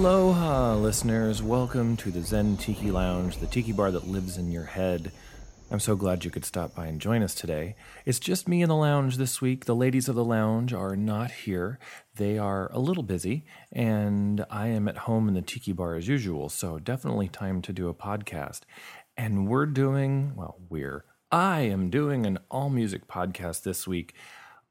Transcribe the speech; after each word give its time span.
Aloha, 0.00 0.76
listeners. 0.76 1.42
Welcome 1.42 1.94
to 1.98 2.10
the 2.10 2.22
Zen 2.22 2.56
Tiki 2.56 2.90
Lounge, 2.90 3.36
the 3.36 3.46
tiki 3.46 3.72
bar 3.72 3.90
that 3.90 4.08
lives 4.08 4.38
in 4.38 4.50
your 4.50 4.64
head. 4.64 5.12
I'm 5.70 5.78
so 5.78 5.94
glad 5.94 6.24
you 6.24 6.30
could 6.30 6.46
stop 6.46 6.74
by 6.74 6.86
and 6.86 6.98
join 6.98 7.22
us 7.22 7.34
today. 7.34 7.76
It's 8.06 8.18
just 8.18 8.48
me 8.48 8.62
in 8.62 8.70
the 8.70 8.76
lounge 8.76 9.18
this 9.18 9.42
week. 9.42 9.66
The 9.66 9.74
ladies 9.74 10.08
of 10.08 10.14
the 10.14 10.24
lounge 10.24 10.72
are 10.72 10.96
not 10.96 11.30
here. 11.30 11.78
They 12.14 12.38
are 12.38 12.72
a 12.72 12.78
little 12.78 13.02
busy, 13.02 13.44
and 13.70 14.46
I 14.48 14.68
am 14.68 14.88
at 14.88 14.96
home 14.96 15.28
in 15.28 15.34
the 15.34 15.42
tiki 15.42 15.74
bar 15.74 15.96
as 15.96 16.08
usual, 16.08 16.48
so 16.48 16.78
definitely 16.78 17.28
time 17.28 17.60
to 17.60 17.70
do 17.70 17.90
a 17.90 17.94
podcast. 17.94 18.60
And 19.18 19.48
we're 19.48 19.66
doing, 19.66 20.32
well, 20.34 20.56
we're, 20.70 21.04
I 21.30 21.60
am 21.60 21.90
doing 21.90 22.24
an 22.24 22.38
all 22.50 22.70
music 22.70 23.06
podcast 23.06 23.64
this 23.64 23.86
week, 23.86 24.14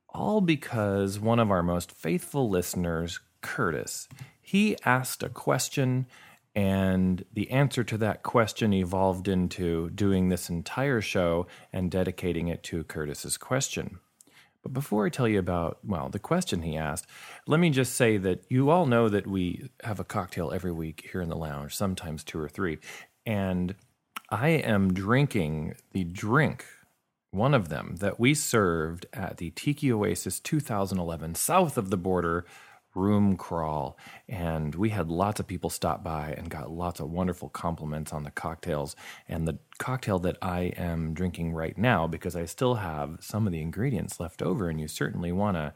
all 0.09 0.41
because 0.41 1.19
one 1.19 1.37
of 1.37 1.51
our 1.51 1.61
most 1.61 1.91
faithful 1.91 2.49
listeners, 2.49 3.19
Curtis, 3.41 4.07
he 4.49 4.75
asked 4.83 5.21
a 5.21 5.29
question 5.29 6.07
and 6.55 7.23
the 7.31 7.51
answer 7.51 7.83
to 7.83 7.99
that 7.99 8.23
question 8.23 8.73
evolved 8.73 9.27
into 9.27 9.91
doing 9.91 10.29
this 10.29 10.49
entire 10.49 11.01
show 11.01 11.45
and 11.71 11.91
dedicating 11.91 12.47
it 12.47 12.63
to 12.63 12.83
Curtis's 12.83 13.37
question. 13.37 13.99
But 14.63 14.73
before 14.73 15.05
I 15.05 15.09
tell 15.09 15.27
you 15.27 15.37
about, 15.37 15.77
well, 15.85 16.09
the 16.09 16.17
question 16.17 16.63
he 16.63 16.75
asked, 16.75 17.05
let 17.45 17.59
me 17.59 17.69
just 17.69 17.93
say 17.93 18.17
that 18.17 18.43
you 18.49 18.71
all 18.71 18.87
know 18.87 19.07
that 19.07 19.27
we 19.27 19.69
have 19.83 19.99
a 19.99 20.03
cocktail 20.03 20.51
every 20.51 20.71
week 20.71 21.07
here 21.11 21.21
in 21.21 21.29
the 21.29 21.35
lounge, 21.35 21.75
sometimes 21.75 22.23
two 22.23 22.39
or 22.39 22.49
three. 22.49 22.79
And 23.27 23.75
I 24.31 24.47
am 24.47 24.95
drinking 24.95 25.75
the 25.91 26.05
drink, 26.05 26.65
one 27.29 27.53
of 27.53 27.69
them, 27.69 27.97
that 27.99 28.19
we 28.19 28.33
served 28.33 29.05
at 29.13 29.37
the 29.37 29.51
Tiki 29.51 29.91
Oasis 29.93 30.39
2011 30.39 31.35
south 31.35 31.77
of 31.77 31.91
the 31.91 31.97
border 31.97 32.45
room 32.99 33.37
crawl. 33.37 33.97
And 34.27 34.75
we 34.75 34.89
had 34.89 35.09
lots 35.09 35.39
of 35.39 35.47
people 35.47 35.69
stop 35.69 36.03
by 36.03 36.33
and 36.37 36.49
got 36.49 36.71
lots 36.71 36.99
of 36.99 37.09
wonderful 37.09 37.49
compliments 37.49 38.13
on 38.13 38.23
the 38.23 38.31
cocktails. 38.31 38.95
And 39.27 39.47
the 39.47 39.57
cocktail 39.77 40.19
that 40.19 40.37
I 40.41 40.73
am 40.77 41.13
drinking 41.13 41.53
right 41.53 41.77
now, 41.77 42.07
because 42.07 42.35
I 42.35 42.45
still 42.45 42.75
have 42.75 43.17
some 43.21 43.47
of 43.47 43.53
the 43.53 43.61
ingredients 43.61 44.19
left 44.19 44.41
over, 44.41 44.69
and 44.69 44.79
you 44.79 44.87
certainly 44.87 45.31
want 45.31 45.57
to 45.57 45.73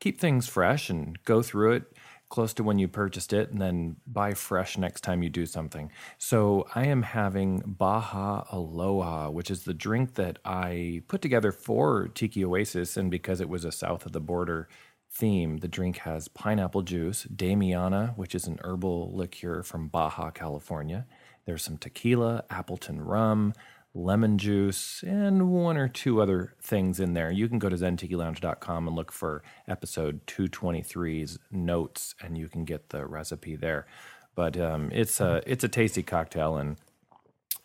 keep 0.00 0.18
things 0.18 0.48
fresh 0.48 0.90
and 0.90 1.22
go 1.24 1.42
through 1.42 1.72
it 1.72 1.84
close 2.32 2.54
to 2.54 2.64
when 2.64 2.78
you 2.78 2.88
purchased 2.88 3.34
it 3.34 3.50
and 3.50 3.60
then 3.60 3.94
buy 4.06 4.32
fresh 4.32 4.78
next 4.78 5.02
time 5.02 5.22
you 5.22 5.28
do 5.28 5.44
something. 5.44 5.92
So 6.16 6.66
I 6.74 6.86
am 6.86 7.02
having 7.02 7.62
Baja 7.66 8.44
Aloha, 8.50 9.28
which 9.28 9.50
is 9.50 9.64
the 9.64 9.74
drink 9.74 10.14
that 10.14 10.38
I 10.42 11.02
put 11.08 11.20
together 11.20 11.52
for 11.52 12.08
Tiki 12.08 12.42
Oasis 12.42 12.96
and 12.96 13.10
because 13.10 13.42
it 13.42 13.50
was 13.50 13.66
a 13.66 13.70
south 13.70 14.06
of 14.06 14.12
the 14.12 14.20
border 14.20 14.66
theme. 15.12 15.58
The 15.58 15.68
drink 15.68 15.98
has 15.98 16.28
pineapple 16.28 16.82
juice, 16.82 17.26
Damiana, 17.34 18.16
which 18.16 18.34
is 18.34 18.46
an 18.46 18.58
herbal 18.62 19.14
liqueur 19.14 19.62
from 19.62 19.88
Baja, 19.88 20.30
California. 20.30 21.06
There's 21.44 21.62
some 21.62 21.76
tequila, 21.76 22.44
Appleton 22.50 23.02
rum, 23.02 23.52
lemon 23.94 24.38
juice, 24.38 25.02
and 25.06 25.50
one 25.50 25.76
or 25.76 25.88
two 25.88 26.22
other 26.22 26.54
things 26.62 26.98
in 26.98 27.12
there. 27.12 27.30
You 27.30 27.48
can 27.48 27.58
go 27.58 27.68
to 27.68 27.76
zentikilounge.com 27.76 28.86
and 28.86 28.96
look 28.96 29.12
for 29.12 29.42
episode 29.68 30.26
223's 30.26 31.38
notes, 31.50 32.14
and 32.20 32.38
you 32.38 32.48
can 32.48 32.64
get 32.64 32.88
the 32.88 33.04
recipe 33.06 33.56
there. 33.56 33.86
But 34.34 34.56
um, 34.58 34.88
it's 34.92 35.20
a 35.20 35.42
it's 35.46 35.62
a 35.62 35.68
tasty 35.68 36.02
cocktail, 36.02 36.56
and 36.56 36.78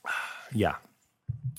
yeah, 0.51 0.75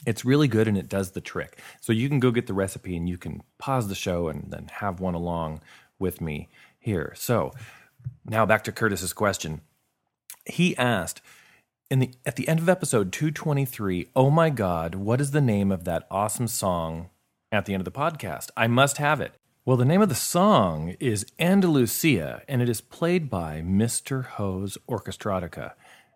it's 0.09 0.25
really 0.25 0.49
good 0.49 0.67
and 0.67 0.79
it 0.79 0.89
does 0.89 1.11
the 1.11 1.21
trick. 1.21 1.61
So 1.83 1.93
you 1.93 2.09
can 2.09 2.19
go 2.19 2.31
get 2.31 2.47
the 2.47 2.55
recipe 2.55 2.97
and 2.97 3.07
you 3.07 3.19
can 3.19 3.43
pause 3.59 3.89
the 3.89 3.95
show 3.95 4.29
and 4.29 4.51
then 4.51 4.71
have 4.77 5.01
one 5.01 5.13
along 5.13 5.61
with 5.99 6.23
me 6.23 6.49
here. 6.79 7.13
So 7.15 7.53
now 8.25 8.47
back 8.47 8.65
to 8.65 8.73
Curtis's 8.73 9.13
question. 9.13 9.61
He 10.47 10.75
asked 10.79 11.21
in 11.91 11.99
the 11.99 12.11
at 12.25 12.37
the 12.37 12.49
end 12.49 12.61
of 12.61 12.71
episode 12.71 13.13
223, 13.13 14.09
"Oh 14.17 14.31
my 14.31 14.49
god, 14.49 14.95
what 14.95 15.21
is 15.21 15.33
the 15.33 15.43
name 15.43 15.71
of 15.71 15.85
that 15.85 16.07
awesome 16.11 16.49
song 16.49 17.11
at 17.53 17.67
the 17.67 17.75
end 17.75 17.83
of 17.83 17.85
the 17.85 17.91
podcast? 17.91 18.49
I 18.57 18.67
must 18.67 18.97
have 18.97 19.21
it." 19.21 19.35
Well, 19.67 19.77
the 19.77 19.85
name 19.85 20.01
of 20.01 20.09
the 20.09 20.15
song 20.15 20.95
is 21.01 21.27
Andalusia 21.39 22.43
and 22.49 22.63
it 22.63 22.71
is 22.71 22.81
played 22.81 23.29
by 23.29 23.61
Mr. 23.61 24.25
Ho's 24.25 24.79
Orchestrotica. 24.89 25.73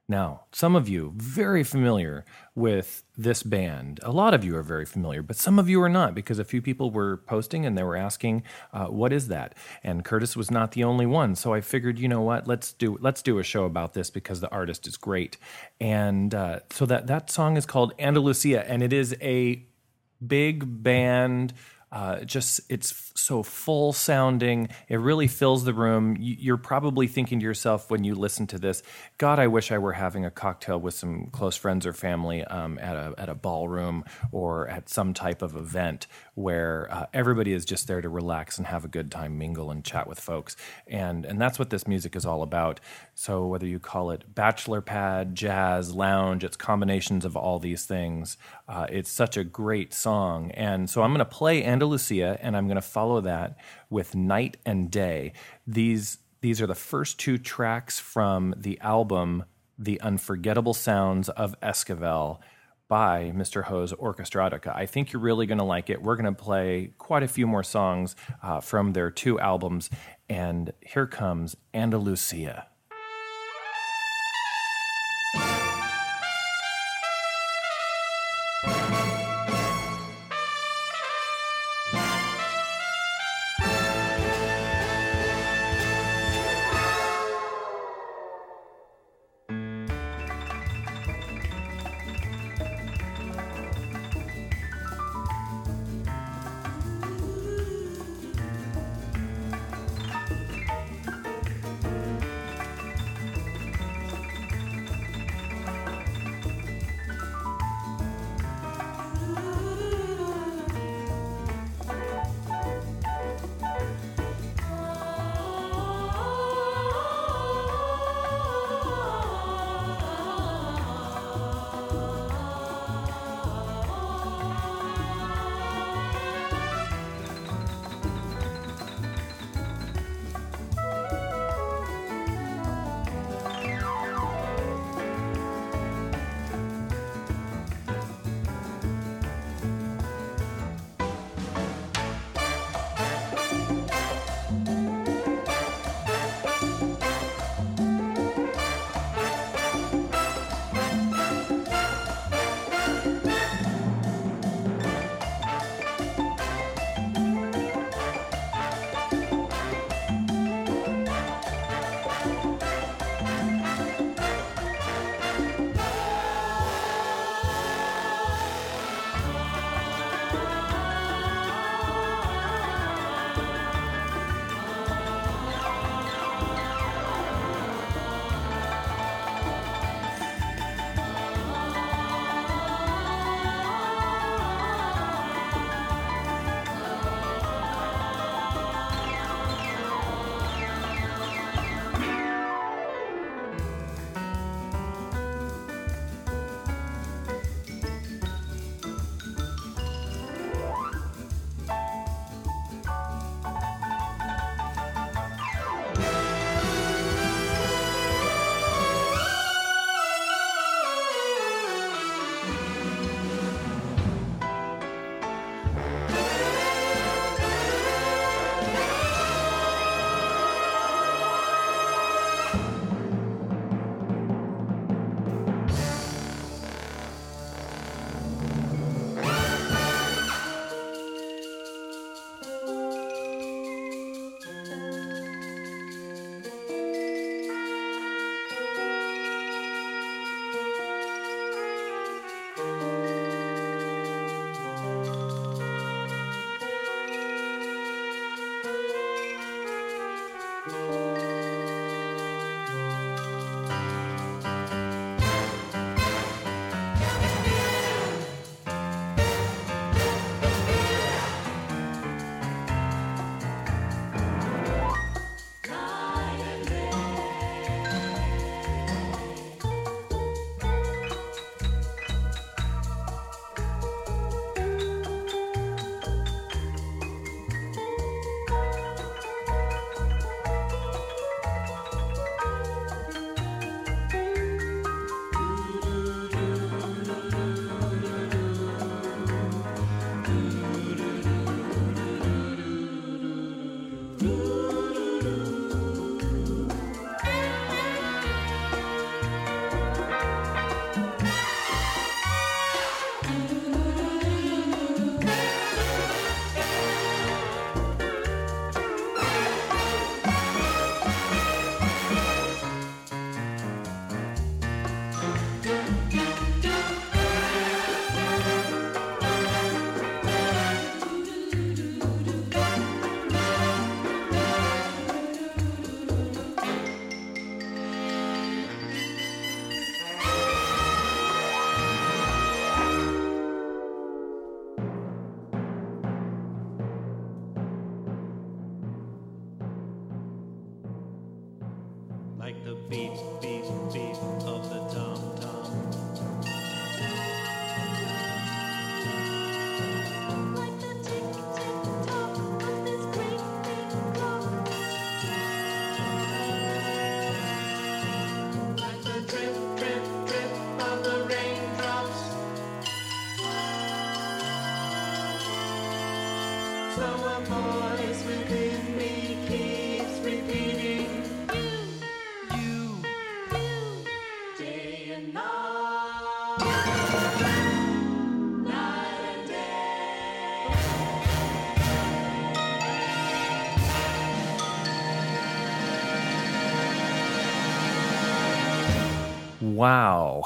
Now, 0.08 0.42
some 0.52 0.74
of 0.74 0.88
you 0.88 1.12
very 1.16 1.62
familiar 1.62 2.24
with 2.54 3.04
this 3.16 3.42
band. 3.42 4.00
A 4.02 4.10
lot 4.10 4.34
of 4.34 4.44
you 4.44 4.56
are 4.56 4.62
very 4.62 4.84
familiar, 4.84 5.22
but 5.22 5.36
some 5.36 5.58
of 5.58 5.68
you 5.68 5.80
are 5.80 5.88
not 5.88 6.14
because 6.14 6.38
a 6.38 6.44
few 6.44 6.60
people 6.60 6.90
were 6.90 7.18
posting 7.18 7.64
and 7.64 7.78
they 7.78 7.84
were 7.84 7.96
asking, 7.96 8.42
uh, 8.72 8.86
"What 8.86 9.12
is 9.12 9.28
that?" 9.28 9.54
And 9.82 10.04
Curtis 10.04 10.36
was 10.36 10.50
not 10.50 10.72
the 10.72 10.84
only 10.84 11.06
one, 11.06 11.36
so 11.36 11.54
I 11.54 11.60
figured, 11.60 11.98
you 11.98 12.08
know 12.08 12.20
what, 12.20 12.48
let's 12.48 12.72
do 12.72 12.98
let's 13.00 13.22
do 13.22 13.38
a 13.38 13.44
show 13.44 13.64
about 13.64 13.94
this 13.94 14.10
because 14.10 14.40
the 14.40 14.50
artist 14.50 14.86
is 14.86 14.96
great. 14.96 15.36
And 15.80 16.34
uh, 16.34 16.60
so 16.70 16.84
that 16.86 17.06
that 17.06 17.30
song 17.30 17.56
is 17.56 17.64
called 17.64 17.94
Andalusia, 17.98 18.68
and 18.68 18.82
it 18.82 18.92
is 18.92 19.16
a 19.22 19.64
big 20.26 20.82
band 20.82 21.54
uh, 21.92 22.24
just 22.24 22.60
it's 22.70 23.12
so 23.14 23.42
full 23.42 23.92
sounding. 23.92 24.68
It 24.88 24.96
really 24.96 25.28
fills 25.28 25.64
the 25.64 25.74
room. 25.74 26.16
You're 26.18 26.56
probably 26.56 27.06
thinking 27.06 27.38
to 27.40 27.44
yourself 27.44 27.90
when 27.90 28.02
you 28.02 28.14
listen 28.14 28.46
to 28.48 28.58
this, 28.58 28.82
God, 29.18 29.38
I 29.38 29.46
wish 29.46 29.70
I 29.70 29.78
were 29.78 29.92
having 29.92 30.24
a 30.24 30.30
cocktail 30.30 30.80
with 30.80 30.94
some 30.94 31.26
close 31.26 31.56
friends 31.56 31.86
or 31.86 31.92
family 31.92 32.44
um, 32.44 32.78
at 32.78 32.96
a 32.96 33.14
at 33.18 33.28
a 33.28 33.34
ballroom 33.34 34.04
or 34.32 34.68
at 34.68 34.88
some 34.88 35.12
type 35.14 35.42
of 35.42 35.54
event 35.54 36.06
where 36.34 36.88
uh, 36.90 37.06
everybody 37.12 37.52
is 37.52 37.66
just 37.66 37.86
there 37.86 38.00
to 38.00 38.08
relax 38.08 38.56
and 38.58 38.66
have 38.66 38.84
a 38.84 38.88
good 38.88 39.10
time, 39.10 39.38
mingle 39.38 39.70
and 39.70 39.84
chat 39.84 40.06
with 40.08 40.18
folks. 40.18 40.56
And 40.86 41.26
and 41.26 41.40
that's 41.40 41.58
what 41.58 41.70
this 41.70 41.86
music 41.86 42.16
is 42.16 42.24
all 42.24 42.42
about. 42.42 42.80
So 43.14 43.46
whether 43.46 43.66
you 43.66 43.78
call 43.78 44.10
it 44.10 44.34
bachelor 44.34 44.80
pad, 44.80 45.34
jazz, 45.34 45.94
lounge, 45.94 46.42
it's 46.42 46.56
combinations 46.56 47.26
of 47.26 47.36
all 47.36 47.58
these 47.58 47.84
things. 47.84 48.38
Uh, 48.68 48.86
it's 48.90 49.10
such 49.10 49.36
a 49.36 49.44
great 49.44 49.92
song. 49.92 50.50
And 50.52 50.88
so 50.88 51.02
I'm 51.02 51.10
going 51.10 51.18
to 51.18 51.24
play 51.24 51.64
Andalusia, 51.64 52.38
and 52.40 52.56
I'm 52.56 52.66
going 52.66 52.76
to 52.76 52.80
follow 52.80 53.20
that 53.20 53.56
with 53.90 54.14
Night 54.14 54.56
and 54.64 54.90
Day. 54.90 55.32
These 55.66 56.18
these 56.40 56.60
are 56.60 56.66
the 56.66 56.74
first 56.74 57.20
two 57.20 57.38
tracks 57.38 58.00
from 58.00 58.52
the 58.56 58.78
album 58.80 59.44
The 59.78 60.00
Unforgettable 60.00 60.74
Sounds 60.74 61.28
of 61.28 61.54
Esquivel 61.60 62.40
by 62.88 63.32
Mr. 63.34 63.62
Ho's 63.62 63.92
Orchestrotica. 63.92 64.74
I 64.76 64.86
think 64.86 65.12
you're 65.12 65.22
really 65.22 65.46
going 65.46 65.58
to 65.58 65.64
like 65.64 65.88
it. 65.88 66.02
We're 66.02 66.16
going 66.16 66.34
to 66.34 66.42
play 66.42 66.94
quite 66.98 67.22
a 67.22 67.28
few 67.28 67.46
more 67.46 67.62
songs 67.62 68.16
uh, 68.42 68.60
from 68.60 68.92
their 68.92 69.10
two 69.10 69.38
albums, 69.38 69.88
and 70.28 70.72
here 70.80 71.06
comes 71.06 71.56
Andalusia. 71.72 72.66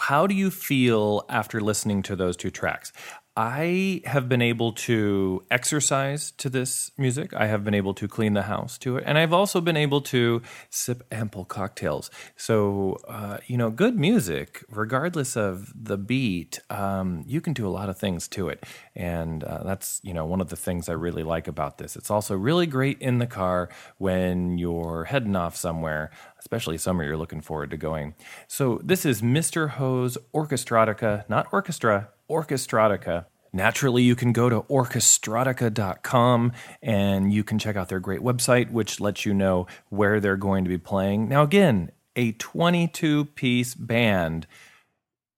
How 0.07 0.29
do 0.29 0.37
you 0.37 0.53
feel 0.53 1.25
after 1.29 1.61
listening 1.61 2.05
to 2.05 2.15
those 2.15 2.37
two 2.37 2.53
tracks? 2.53 2.93
I 3.37 4.01
have 4.07 4.31
been 4.31 4.41
able 4.41 4.73
to 4.73 5.45
exercise 5.51 6.31
to 6.39 6.49
this 6.49 6.91
music. 6.97 7.35
I 7.35 7.47
have 7.49 7.65
been 7.65 7.75
able 7.75 7.93
to 7.93 8.09
clean 8.09 8.33
the 8.33 8.45
house 8.45 8.79
to 8.79 8.97
it. 8.97 9.05
And 9.07 9.19
I've 9.19 9.35
also 9.35 9.61
been 9.61 9.77
able 9.77 10.01
to 10.03 10.41
sip 10.71 11.07
ample 11.13 11.45
cocktails. 11.45 12.11
So, 12.37 12.99
uh, 13.07 13.37
you 13.47 13.59
know, 13.59 13.69
good 13.69 13.99
music, 13.99 14.65
regardless 14.71 15.37
of 15.37 15.71
the 15.77 15.99
beat, 15.99 16.61
um, 16.71 17.25
you 17.27 17.43
can 17.43 17.53
do 17.53 17.69
a 17.69 17.69
lot 17.69 17.91
of 17.91 17.99
things 17.99 18.27
to 18.29 18.49
it. 18.49 18.65
And 18.95 19.45
uh, 19.45 19.65
that's, 19.65 20.01
you 20.03 20.15
know, 20.15 20.25
one 20.25 20.41
of 20.41 20.49
the 20.49 20.57
things 20.57 20.89
I 20.89 20.95
really 20.95 21.23
like 21.23 21.47
about 21.47 21.77
this. 21.77 21.95
It's 21.95 22.11
also 22.11 22.35
really 22.35 22.67
great 22.67 22.99
in 23.03 23.19
the 23.19 23.27
car 23.27 23.69
when 23.99 24.57
you're 24.57 25.05
heading 25.05 25.37
off 25.37 25.57
somewhere, 25.57 26.11
especially 26.39 26.79
somewhere 26.79 27.07
you're 27.07 27.19
looking 27.19 27.43
forward 27.43 27.71
to 27.73 27.77
going. 27.77 28.15
So, 28.49 28.81
this 28.83 29.05
is 29.05 29.21
Mr. 29.21 29.69
Ho's 29.71 30.17
Orchestrotica, 30.33 31.29
not 31.29 31.49
orchestra, 31.53 32.09
Orchestrotica. 32.31 33.27
Naturally, 33.53 34.03
you 34.03 34.15
can 34.15 34.33
go 34.33 34.49
to 34.49 34.61
orchestrotica.com 34.63 36.53
and 36.83 37.33
you 37.33 37.43
can 37.43 37.59
check 37.59 37.77
out 37.77 37.89
their 37.89 38.01
great 38.01 38.21
website, 38.21 38.71
which 38.71 39.01
lets 39.01 39.25
you 39.25 39.33
know 39.33 39.67
where 39.89 40.21
they're 40.21 40.37
going 40.37 40.65
to 40.65 40.69
be 40.69 40.79
playing. 40.79 41.29
Now, 41.29 41.43
again, 41.43 41.91
a 42.15 42.33
22 42.33 43.27
piece 43.27 43.75
band 43.75 44.47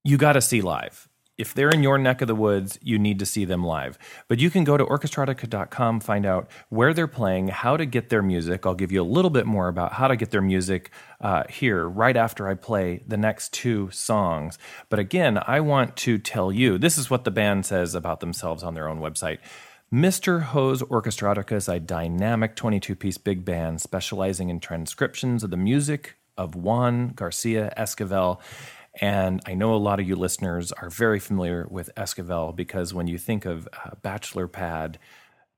you 0.05 0.17
got 0.17 0.33
to 0.33 0.41
see 0.41 0.61
live. 0.63 1.08
If 1.39 1.55
they're 1.55 1.71
in 1.71 1.85
your 1.85 1.99
neck 1.99 2.21
of 2.21 2.27
the 2.27 2.35
woods, 2.35 2.81
you 2.83 2.99
need 2.99 3.21
to 3.21 3.27
see 3.27 3.45
them 3.45 3.63
live. 3.65 3.97
But 4.27 4.41
you 4.41 4.51
can 4.51 4.65
go 4.65 4.77
to 4.77 4.85
orchestrotica.com, 4.85 6.01
find 6.01 6.27
out 6.27 6.51
where 6.69 6.93
they're 6.93 7.07
playing, 7.07 7.49
how 7.49 7.77
to 7.77 7.87
get 7.87 8.09
their 8.09 8.23
music. 8.23 8.67
I'll 8.67 8.75
give 8.75 8.91
you 8.91 9.01
a 9.01 9.05
little 9.05 9.31
bit 9.31 9.47
more 9.47 9.69
about 9.69 9.93
how 9.93 10.09
to 10.09 10.17
get 10.17 10.33
their 10.33 10.43
music 10.43 10.91
uh, 11.21 11.45
here 11.49 11.89
right 11.89 12.17
after 12.17 12.49
I 12.49 12.55
play 12.55 13.05
the 13.07 13.17
next 13.17 13.53
two 13.53 13.89
songs. 13.93 14.59
But 14.89 14.99
again, 14.99 15.39
I 15.47 15.61
want 15.61 15.97
to 15.99 16.19
tell 16.19 16.51
you 16.51 16.77
this 16.77 16.99
is 16.99 17.09
what 17.09 17.23
the 17.23 17.31
band 17.31 17.65
says 17.65 17.95
about 17.95 18.19
themselves 18.19 18.65
on 18.65 18.75
their 18.75 18.89
own 18.89 18.99
website. 18.99 19.39
Mr. 19.93 20.43
Ho's 20.43 20.83
Orchestrotica 20.83 21.53
is 21.53 21.69
a 21.69 21.79
dynamic 21.79 22.57
22 22.57 22.97
piece 22.97 23.17
big 23.17 23.45
band 23.45 23.81
specializing 23.81 24.51
in 24.51 24.59
transcriptions 24.59 25.45
of 25.45 25.51
the 25.51 25.57
music 25.57 26.17
of 26.37 26.55
Juan 26.55 27.13
Garcia 27.15 27.73
Esquivel. 27.77 28.39
And 29.01 29.41
I 29.47 29.55
know 29.55 29.75
a 29.75 29.77
lot 29.77 30.01
of 30.01 30.09
you 30.09 30.17
listeners 30.17 30.73
are 30.73 30.91
very 30.91 31.21
familiar 31.21 31.67
with 31.71 31.91
Esquivel 31.97 32.55
because 32.55 32.93
when 32.93 33.07
you 33.07 33.19
think 33.19 33.45
of 33.45 33.69
uh, 33.73 33.91
bachelor 34.03 34.49
pad 34.49 34.99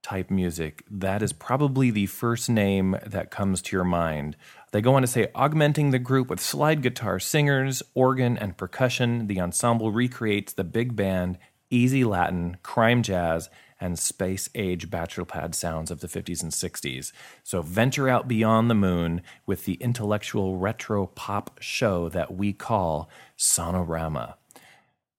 type 0.03 0.31
music, 0.31 0.85
that 0.91 1.23
is 1.23 1.33
probably 1.33 1.91
the 1.91 2.07
first 2.07 2.49
name 2.49 2.97
that 3.05 3.31
comes 3.31 3.61
to 3.63 3.77
your 3.77 3.85
mind. 3.85 4.37
They 4.73 4.81
go 4.81 4.95
on 4.95 5.03
to 5.03 5.09
say, 5.09 5.29
augmenting 5.35 5.91
the 5.91 5.99
group 5.99 6.29
with 6.29 6.41
slide 6.41 6.83
guitar 6.83 7.19
singers, 7.19 7.83
organ, 7.95 8.39
and 8.39 8.57
percussion, 8.57 9.27
the 9.27 9.41
ensemble 9.41 9.91
recreates 9.91 10.53
the 10.53 10.65
big 10.65 10.95
band, 10.95 11.39
easy 11.71 12.05
Latin, 12.05 12.57
crime 12.63 13.03
jazz, 13.03 13.51
and 13.81 13.99
space 13.99 14.49
age 14.55 14.91
bachelor 14.91 15.25
pad 15.25 15.55
sounds 15.55 15.91
of 15.91 16.01
the 16.01 16.07
50s 16.07 16.43
and 16.43 16.53
60s. 16.53 17.13
So 17.43 17.63
venture 17.63 18.09
out 18.09 18.29
beyond 18.29 18.69
the 18.69 18.75
moon 18.75 19.23
with 19.47 19.65
the 19.65 19.75
intellectual 19.75 20.57
retro 20.57 21.07
pop 21.07 21.59
show 21.61 22.09
that 22.11 22.35
we 22.35 22.53
call 22.53 23.09
Sonorama. 23.39 24.35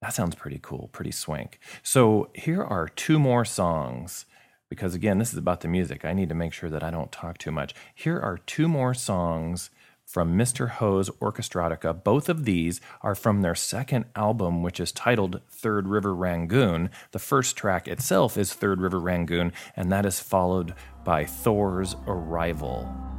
That 0.00 0.14
sounds 0.14 0.34
pretty 0.34 0.58
cool, 0.62 0.88
pretty 0.92 1.12
swank. 1.12 1.58
So 1.82 2.30
here 2.34 2.62
are 2.62 2.88
two 2.88 3.18
more 3.18 3.44
songs 3.44 4.26
because 4.68 4.94
again, 4.94 5.18
this 5.18 5.32
is 5.32 5.38
about 5.38 5.60
the 5.60 5.68
music. 5.68 6.04
I 6.04 6.14
need 6.14 6.30
to 6.30 6.34
make 6.34 6.52
sure 6.52 6.70
that 6.70 6.82
I 6.82 6.90
don't 6.90 7.12
talk 7.12 7.36
too 7.38 7.52
much. 7.52 7.74
Here 7.94 8.18
are 8.18 8.38
two 8.38 8.68
more 8.68 8.94
songs 8.94 9.70
from 10.12 10.36
Mr. 10.36 10.68
Ho's 10.68 11.08
Orchestrotica. 11.08 12.04
Both 12.04 12.28
of 12.28 12.44
these 12.44 12.82
are 13.00 13.14
from 13.14 13.40
their 13.40 13.54
second 13.54 14.04
album, 14.14 14.62
which 14.62 14.78
is 14.78 14.92
titled 14.92 15.40
Third 15.48 15.88
River 15.88 16.14
Rangoon. 16.14 16.90
The 17.12 17.18
first 17.18 17.56
track 17.56 17.88
itself 17.88 18.36
is 18.36 18.52
Third 18.52 18.82
River 18.82 19.00
Rangoon, 19.00 19.54
and 19.74 19.90
that 19.90 20.04
is 20.04 20.20
followed 20.20 20.74
by 21.02 21.24
Thor's 21.24 21.96
Arrival. 22.06 23.11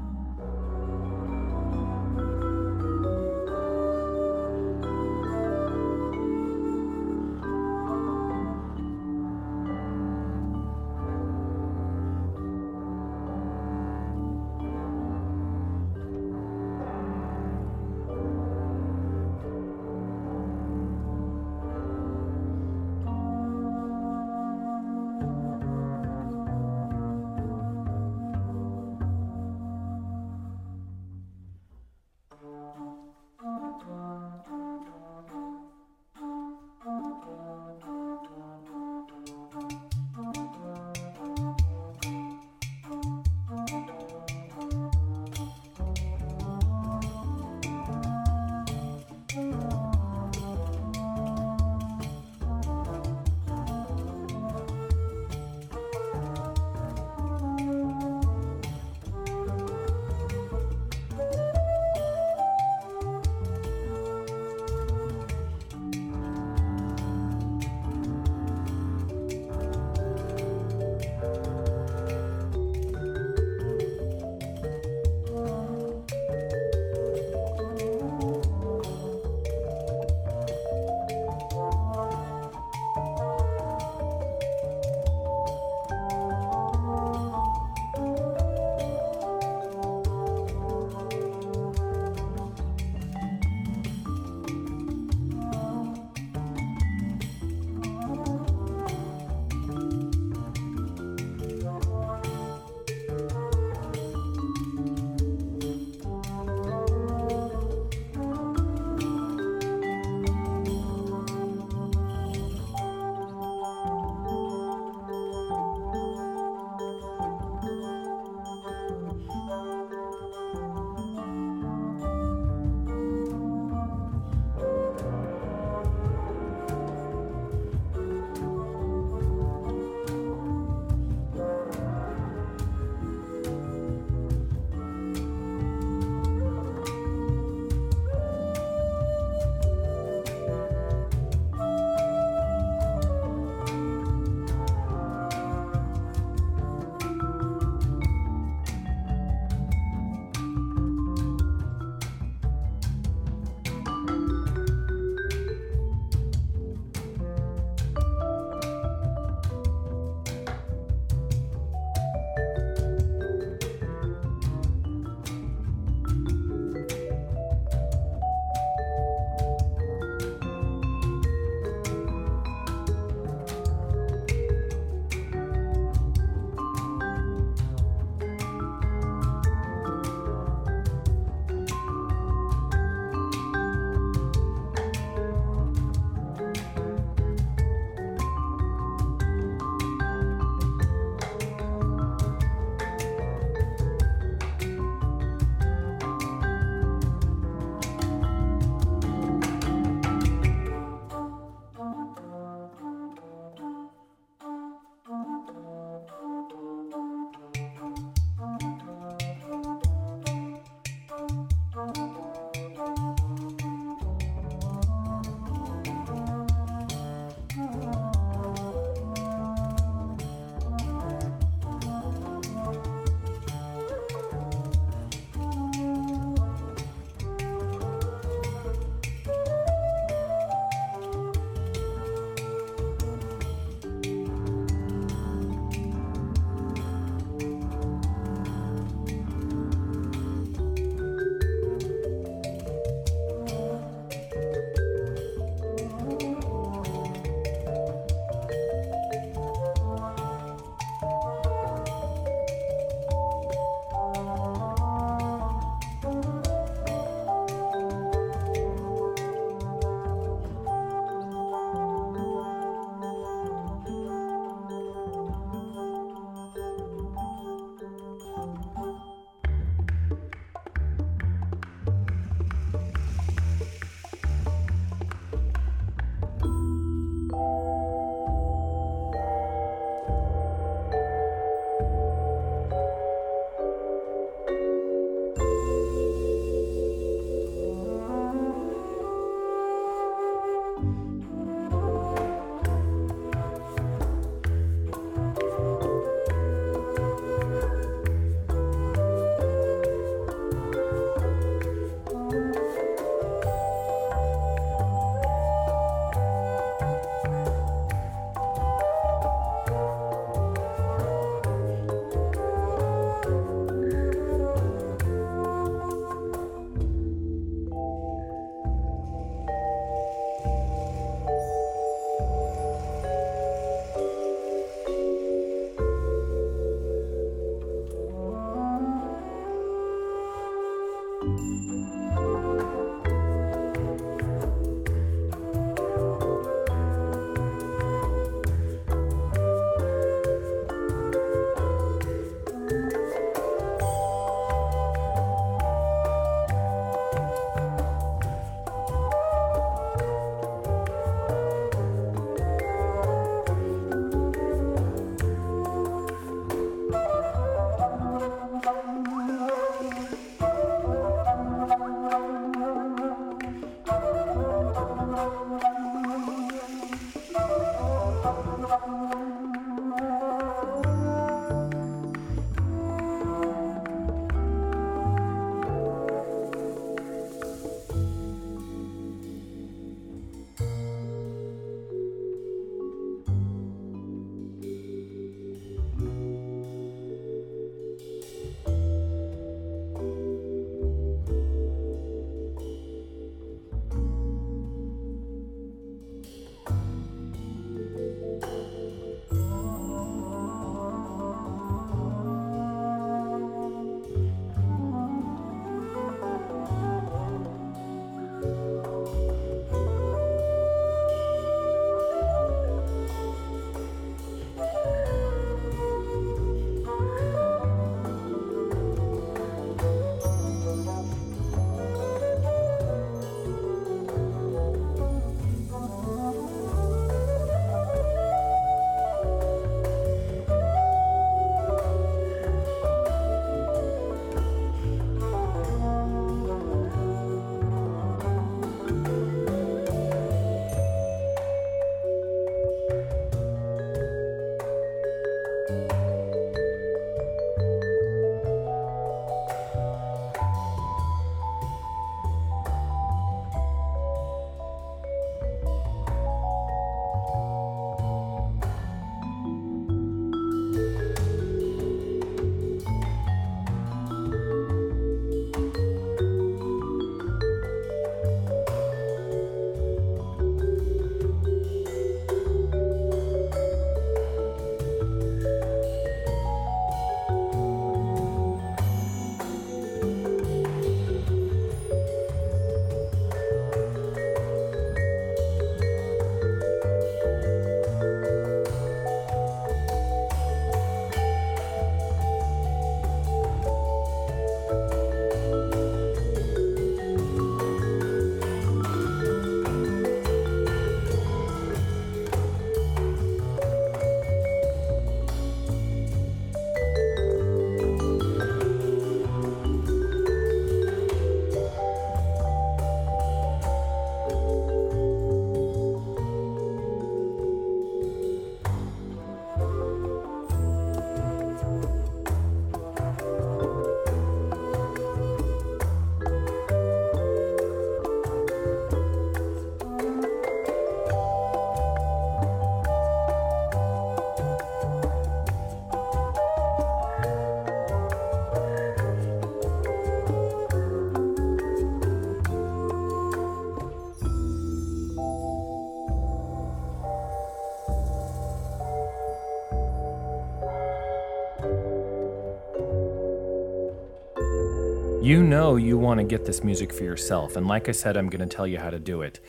You 555.23 555.41
know 555.41 555.77
you 555.77 555.97
want 555.97 556.17
to 556.17 556.25
get 556.25 556.43
this 556.43 556.65
music 556.65 556.91
for 556.91 557.05
yourself, 557.05 557.55
and 557.55 557.65
like 557.65 557.87
I 557.87 557.93
said, 557.93 558.17
I'm 558.17 558.27
going 558.27 558.45
to 558.45 558.55
tell 558.55 558.67
you 558.67 558.77
how 558.77 558.89
to 558.89 558.99
do 558.99 559.21
it. 559.21 559.39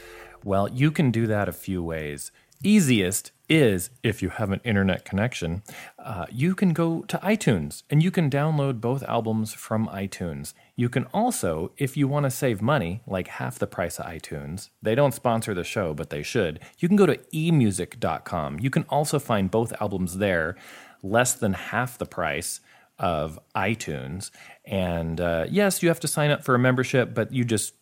Well, 0.45 0.69
you 0.69 0.93
can 0.93 1.11
do 1.11 1.27
that 1.27 1.49
a 1.49 1.53
few 1.53 1.83
ways. 1.83 2.31
Easiest 2.63 3.33
is 3.49 3.91
if 4.05 4.23
you 4.23 4.29
have 4.29 4.53
an 4.53 4.61
internet 4.63 5.05
connection, 5.05 5.65
uh, 5.99 6.27
you 6.31 6.55
can 6.55 6.75
go 6.75 7.03
to 7.03 7.19
iTunes 7.19 7.83
and 7.91 8.05
you 8.05 8.13
can 8.13 8.31
download 8.31 8.81
both 8.81 9.03
albums 9.03 9.53
from 9.53 9.89
iTunes. 9.89 10.55
You 10.77 10.89
can 10.89 11.07
also, 11.07 11.73
if 11.77 11.97
you 11.97 12.07
want 12.07 12.23
to 12.23 12.31
save 12.31 12.63
money, 12.63 13.03
like 13.05 13.27
half 13.27 13.59
the 13.59 13.67
price 13.67 13.99
of 13.99 14.07
iTunes, 14.07 14.71
they 14.81 14.95
don't 14.95 15.13
sponsor 15.13 15.55
the 15.55 15.65
show, 15.65 15.93
but 15.93 16.09
they 16.09 16.23
should, 16.23 16.61
you 16.79 16.87
can 16.87 16.97
go 16.97 17.07
to 17.07 17.17
emusic.com. 17.17 18.61
You 18.61 18.71
can 18.71 18.85
also 18.85 19.19
find 19.19 19.51
both 19.51 19.73
albums 19.81 20.19
there, 20.19 20.55
less 21.03 21.35
than 21.35 21.55
half 21.55 21.99
the 21.99 22.07
price 22.07 22.61
of 22.99 23.39
iTunes. 23.55 24.31
And 24.65 25.21
uh, 25.21 25.47
yes, 25.51 25.83
you 25.83 25.89
have 25.89 26.01
to 26.01 26.09
sign 26.09 26.31
up 26.31 26.45
for 26.45 26.55
a 26.55 26.59
membership, 26.59 27.15
but 27.15 27.33
you 27.33 27.45
just 27.45 27.75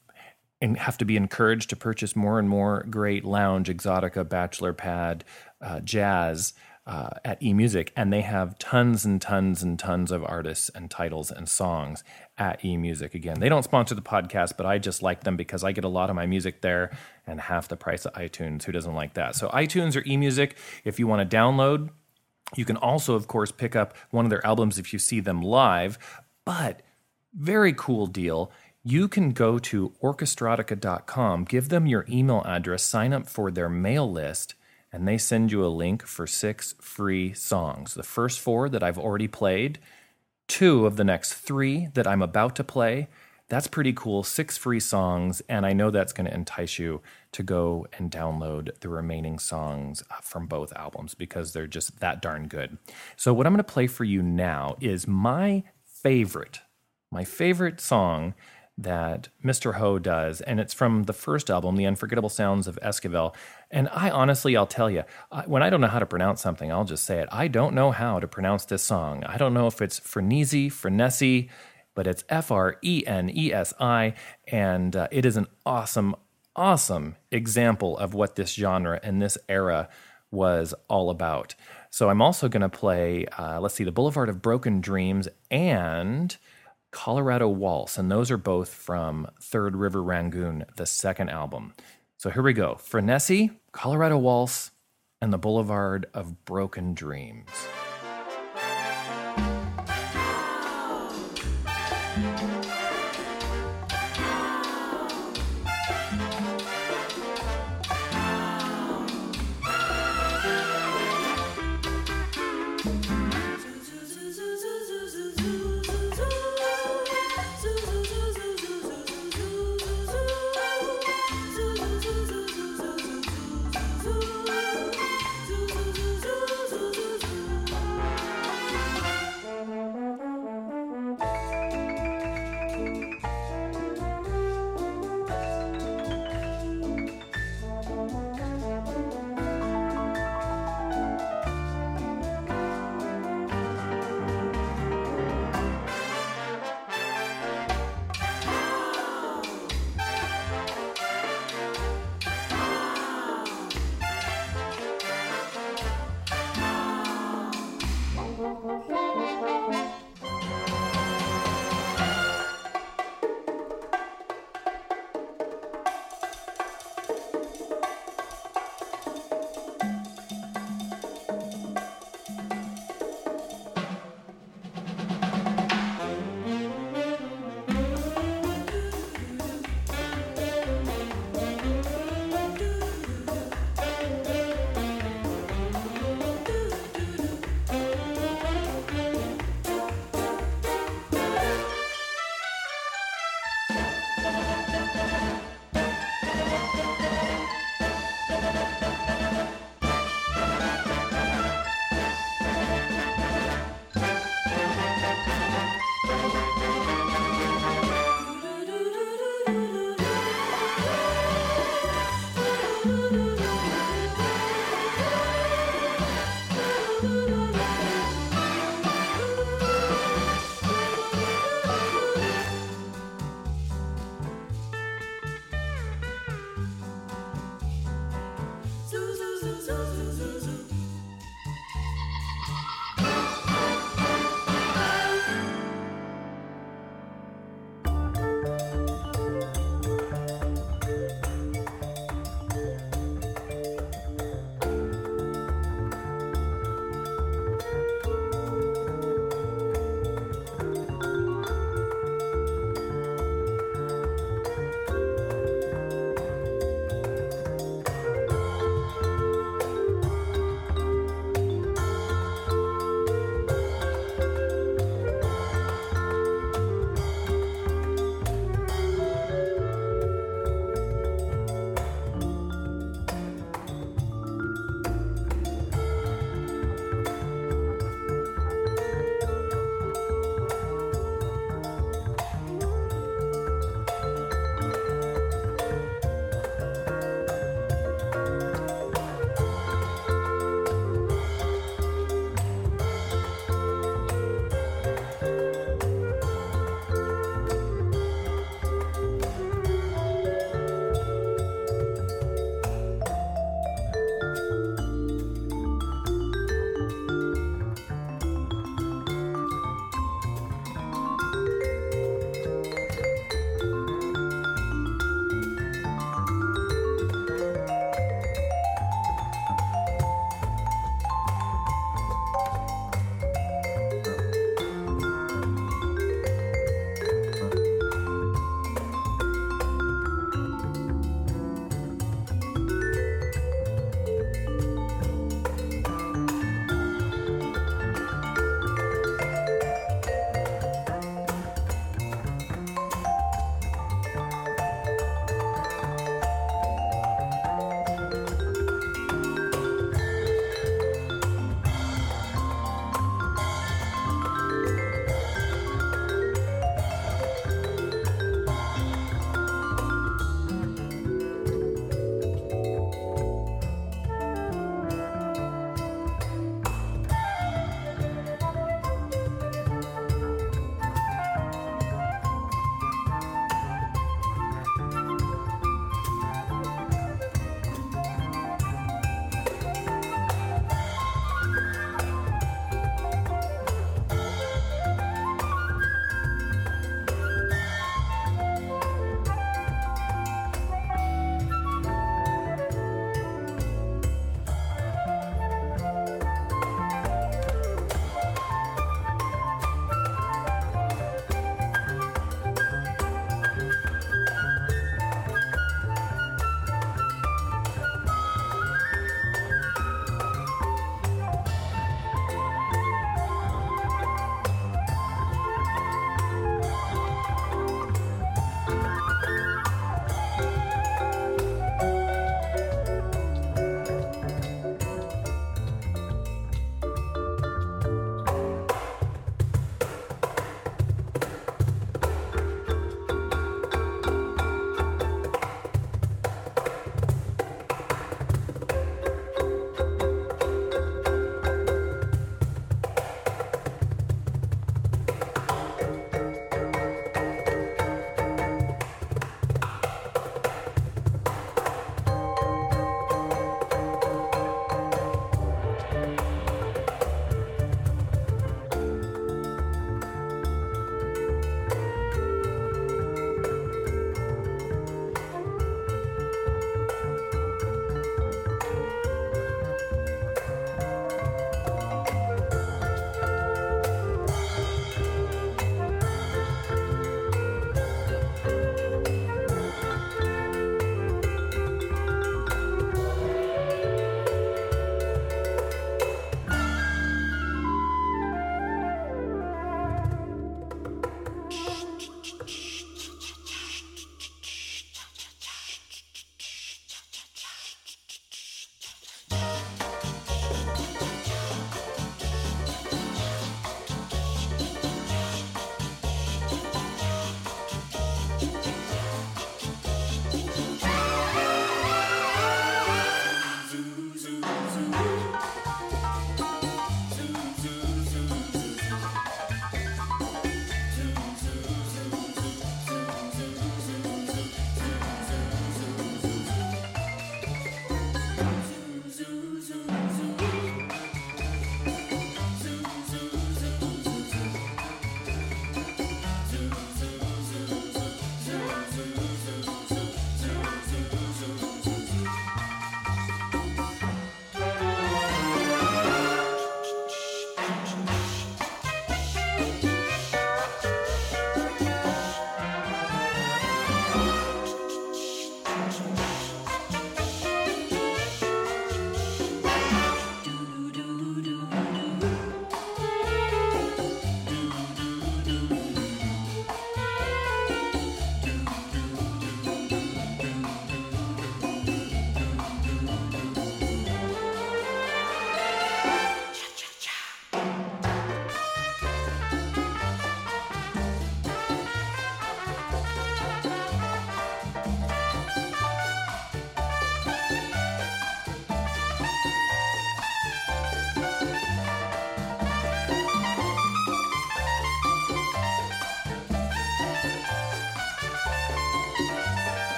and 0.60 0.78
have 0.78 0.96
to 0.96 1.04
be 1.04 1.16
encouraged 1.16 1.70
to 1.70 1.76
purchase 1.76 2.14
more 2.14 2.38
and 2.38 2.48
more 2.48 2.86
great 2.88 3.24
lounge, 3.24 3.68
exotica, 3.68 4.26
bachelor 4.26 4.72
pad, 4.72 5.24
uh, 5.60 5.80
jazz 5.80 6.52
uh, 6.86 7.10
at 7.24 7.40
eMusic, 7.40 7.90
and 7.96 8.12
they 8.12 8.22
have 8.22 8.58
tons 8.58 9.04
and 9.04 9.20
tons 9.20 9.62
and 9.62 9.78
tons 9.78 10.10
of 10.10 10.24
artists 10.24 10.68
and 10.74 10.90
titles 10.90 11.30
and 11.30 11.48
songs 11.48 12.02
at 12.38 12.60
eMusic. 12.62 13.14
Again, 13.14 13.40
they 13.40 13.48
don't 13.48 13.62
sponsor 13.62 13.94
the 13.94 14.02
podcast, 14.02 14.56
but 14.56 14.66
I 14.66 14.78
just 14.78 15.02
like 15.02 15.22
them 15.22 15.36
because 15.36 15.62
I 15.62 15.72
get 15.72 15.84
a 15.84 15.88
lot 15.88 16.10
of 16.10 16.16
my 16.16 16.26
music 16.26 16.60
there 16.60 16.96
and 17.26 17.40
half 17.40 17.68
the 17.68 17.76
price 17.76 18.04
of 18.04 18.12
iTunes. 18.14 18.64
Who 18.64 18.72
doesn't 18.72 18.94
like 18.94 19.14
that? 19.14 19.36
So 19.36 19.48
iTunes 19.48 19.94
or 19.94 20.02
eMusic, 20.02 20.52
if 20.84 20.98
you 20.98 21.06
want 21.06 21.28
to 21.28 21.36
download. 21.36 21.90
You 22.54 22.64
can 22.64 22.76
also, 22.76 23.14
of 23.14 23.28
course, 23.28 23.50
pick 23.52 23.74
up 23.74 23.96
one 24.10 24.24
of 24.24 24.30
their 24.30 24.44
albums 24.46 24.78
if 24.78 24.92
you 24.92 24.98
see 24.98 25.20
them 25.20 25.40
live, 25.42 25.98
but 26.44 26.82
very 27.34 27.72
cool 27.72 28.06
deal 28.06 28.52
you 28.84 29.06
can 29.06 29.30
go 29.30 29.58
to 29.58 29.92
orchestrotica.com, 30.02 31.44
give 31.44 31.68
them 31.68 31.86
your 31.86 32.04
email 32.08 32.42
address, 32.44 32.82
sign 32.82 33.12
up 33.12 33.28
for 33.28 33.50
their 33.50 33.68
mail 33.68 34.10
list, 34.10 34.54
and 34.92 35.06
they 35.06 35.16
send 35.16 35.52
you 35.52 35.64
a 35.64 35.68
link 35.68 36.04
for 36.04 36.26
six 36.26 36.74
free 36.80 37.32
songs. 37.32 37.94
The 37.94 38.02
first 38.02 38.40
four 38.40 38.68
that 38.68 38.82
I've 38.82 38.98
already 38.98 39.28
played, 39.28 39.78
two 40.48 40.84
of 40.84 40.96
the 40.96 41.04
next 41.04 41.34
three 41.34 41.88
that 41.94 42.06
I'm 42.06 42.22
about 42.22 42.56
to 42.56 42.64
play. 42.64 43.08
That's 43.48 43.68
pretty 43.68 43.92
cool. 43.92 44.24
Six 44.24 44.56
free 44.56 44.80
songs, 44.80 45.42
and 45.48 45.64
I 45.64 45.72
know 45.72 45.90
that's 45.90 46.12
going 46.12 46.26
to 46.26 46.34
entice 46.34 46.78
you 46.78 47.02
to 47.32 47.42
go 47.42 47.86
and 47.98 48.10
download 48.10 48.78
the 48.80 48.88
remaining 48.88 49.38
songs 49.38 50.02
uh, 50.10 50.14
from 50.22 50.46
both 50.46 50.72
albums 50.74 51.14
because 51.14 51.52
they're 51.52 51.66
just 51.66 52.00
that 52.00 52.22
darn 52.22 52.48
good. 52.48 52.78
So, 53.16 53.32
what 53.32 53.46
I'm 53.46 53.52
going 53.52 53.58
to 53.58 53.64
play 53.64 53.86
for 53.86 54.04
you 54.04 54.22
now 54.22 54.76
is 54.80 55.06
my 55.06 55.64
favorite, 55.84 56.60
my 57.10 57.24
favorite 57.24 57.80
song 57.80 58.34
that 58.78 59.28
Mr. 59.44 59.74
Ho 59.74 59.98
does, 59.98 60.40
and 60.40 60.58
it's 60.58 60.72
from 60.72 61.04
the 61.04 61.12
first 61.12 61.50
album, 61.50 61.76
The 61.76 61.86
Unforgettable 61.86 62.30
Sounds 62.30 62.66
of 62.66 62.78
Esquivel. 62.82 63.34
And 63.70 63.88
I 63.92 64.10
honestly, 64.10 64.56
I'll 64.56 64.66
tell 64.66 64.90
you, 64.90 65.04
I, 65.30 65.42
when 65.42 65.62
I 65.62 65.70
don't 65.70 65.80
know 65.80 65.88
how 65.88 65.98
to 65.98 66.06
pronounce 66.06 66.40
something, 66.40 66.72
I'll 66.72 66.84
just 66.84 67.04
say 67.04 67.20
it. 67.20 67.28
I 67.30 67.48
don't 67.48 67.74
know 67.74 67.90
how 67.90 68.18
to 68.18 68.26
pronounce 68.26 68.64
this 68.64 68.82
song. 68.82 69.24
I 69.24 69.36
don't 69.36 69.54
know 69.54 69.66
if 69.66 69.82
it's 69.82 70.00
Frenesi, 70.00 70.68
Frenesi, 70.68 71.50
but 71.94 72.06
it's 72.06 72.24
F 72.28 72.50
R 72.50 72.76
E 72.82 73.04
N 73.06 73.30
E 73.34 73.52
S 73.52 73.74
I, 73.78 74.14
and 74.46 74.96
uh, 74.96 75.08
it 75.10 75.26
is 75.26 75.36
an 75.36 75.46
awesome, 75.66 76.16
awesome 76.56 77.16
example 77.30 77.96
of 77.98 78.14
what 78.14 78.36
this 78.36 78.54
genre 78.54 79.00
and 79.02 79.20
this 79.20 79.38
era 79.48 79.88
was 80.30 80.74
all 80.88 81.10
about. 81.10 81.54
So 81.90 82.08
I'm 82.08 82.22
also 82.22 82.48
going 82.48 82.62
to 82.62 82.68
play, 82.68 83.26
uh, 83.38 83.60
let's 83.60 83.74
see, 83.74 83.84
The 83.84 83.92
Boulevard 83.92 84.28
of 84.28 84.40
Broken 84.40 84.80
Dreams 84.80 85.28
and 85.50 86.36
Colorado 86.90 87.48
Waltz, 87.48 87.98
and 87.98 88.10
those 88.10 88.30
are 88.30 88.36
both 88.36 88.68
from 88.72 89.26
Third 89.40 89.76
River 89.76 90.02
Rangoon, 90.02 90.64
the 90.76 90.86
second 90.86 91.30
album. 91.30 91.74
So 92.18 92.30
here 92.30 92.42
we 92.42 92.52
go 92.52 92.74
Frenesi, 92.74 93.56
Colorado 93.72 94.18
Waltz, 94.18 94.70
and 95.20 95.32
the 95.32 95.38
Boulevard 95.38 96.06
of 96.14 96.44
Broken 96.44 96.94
Dreams. 96.94 97.48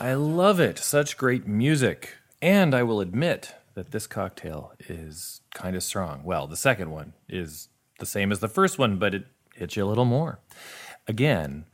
I 0.00 0.14
love 0.14 0.60
it. 0.60 0.78
Such 0.78 1.16
great 1.16 1.46
music. 1.46 2.16
And 2.42 2.74
I 2.74 2.82
will 2.82 3.00
admit 3.00 3.54
that 3.74 3.90
this 3.90 4.06
cocktail 4.06 4.72
is 4.88 5.40
kind 5.54 5.76
of 5.76 5.82
strong. 5.82 6.22
Well, 6.24 6.46
the 6.46 6.56
second 6.56 6.90
one 6.90 7.14
is 7.28 7.68
the 7.98 8.06
same 8.06 8.32
as 8.32 8.40
the 8.40 8.48
first 8.48 8.78
one, 8.78 8.98
but 8.98 9.14
it 9.14 9.24
hits 9.54 9.76
you 9.76 9.84
a 9.84 9.86
little 9.86 10.04
more. 10.04 10.40
Again, 11.06 11.64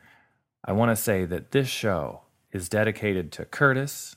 I 0.65 0.73
want 0.73 0.91
to 0.91 1.03
say 1.03 1.25
that 1.25 1.53
this 1.53 1.69
show 1.69 2.23
is 2.53 2.69
dedicated 2.69 3.33
to 3.33 3.45
Curtis 3.45 4.17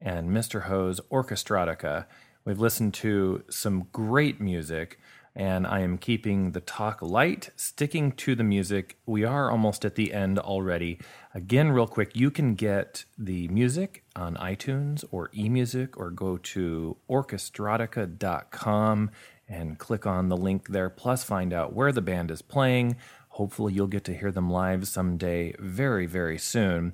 and 0.00 0.30
Mr. 0.30 0.62
Ho's 0.62 1.00
Orchestrotica. 1.10 2.06
We've 2.44 2.60
listened 2.60 2.94
to 2.94 3.44
some 3.50 3.88
great 3.92 4.40
music, 4.40 4.98
and 5.34 5.66
I 5.66 5.80
am 5.80 5.98
keeping 5.98 6.52
the 6.52 6.60
talk 6.60 7.02
light, 7.02 7.50
sticking 7.56 8.12
to 8.12 8.34
the 8.34 8.44
music. 8.44 8.98
We 9.06 9.24
are 9.24 9.50
almost 9.50 9.84
at 9.84 9.94
the 9.94 10.12
end 10.12 10.38
already. 10.38 10.98
Again, 11.34 11.70
real 11.70 11.86
quick, 11.86 12.16
you 12.16 12.30
can 12.30 12.54
get 12.54 13.04
the 13.16 13.48
music 13.48 14.04
on 14.16 14.36
iTunes 14.36 15.04
or 15.10 15.28
eMusic 15.28 15.96
or 15.96 16.10
go 16.10 16.36
to 16.36 16.96
orchestrotica.com 17.08 19.10
and 19.48 19.78
click 19.78 20.06
on 20.06 20.28
the 20.28 20.36
link 20.36 20.68
there, 20.68 20.90
plus 20.90 21.24
find 21.24 21.52
out 21.52 21.72
where 21.72 21.92
the 21.92 22.02
band 22.02 22.30
is 22.30 22.42
playing. 22.42 22.96
Hopefully, 23.30 23.72
you'll 23.72 23.86
get 23.86 24.04
to 24.04 24.14
hear 24.14 24.32
them 24.32 24.50
live 24.50 24.88
someday 24.88 25.54
very, 25.58 26.06
very 26.06 26.38
soon. 26.38 26.92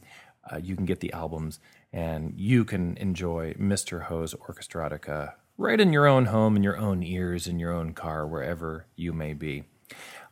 Uh, 0.50 0.58
you 0.62 0.76
can 0.76 0.84
get 0.84 1.00
the 1.00 1.12
albums 1.12 1.58
and 1.92 2.34
you 2.36 2.64
can 2.64 2.96
enjoy 2.98 3.54
Mr. 3.54 4.04
Ho's 4.04 4.34
Orchestrotica 4.34 5.34
right 5.56 5.80
in 5.80 5.92
your 5.92 6.06
own 6.06 6.26
home, 6.26 6.56
in 6.56 6.62
your 6.62 6.76
own 6.76 7.02
ears, 7.02 7.46
in 7.46 7.58
your 7.58 7.72
own 7.72 7.92
car, 7.92 8.26
wherever 8.26 8.86
you 8.96 9.12
may 9.12 9.32
be. 9.32 9.64